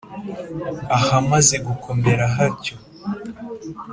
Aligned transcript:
ahamaze 0.97 1.55
gukomera 1.67 2.25
hatyo. 2.35 2.75